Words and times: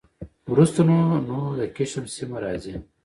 وروسته 0.51 0.79
نو 0.87 0.95
نور 1.29 1.49
د 1.59 1.61
کشم 1.75 2.05
سیمه 2.15 2.37
راخي 2.43 2.75